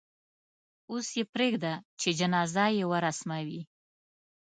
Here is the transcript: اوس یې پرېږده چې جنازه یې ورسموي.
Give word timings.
اوس 0.91 1.07
یې 1.17 1.23
پرېږده 1.33 1.73
چې 1.99 2.09
جنازه 2.19 2.65
یې 2.77 2.85
ورسموي. 2.91 3.61